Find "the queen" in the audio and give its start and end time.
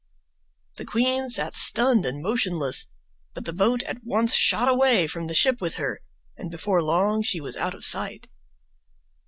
0.77-1.29